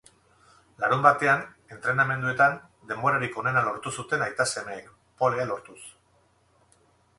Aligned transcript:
Larunbatean, 0.83 1.43
entrenamenduetan, 1.75 2.57
denborarik 2.93 3.39
onena 3.43 3.65
lortu 3.69 3.95
zuten 3.99 4.27
aita-semeek, 4.29 4.91
polea 5.23 5.49
lortuz. 5.55 5.81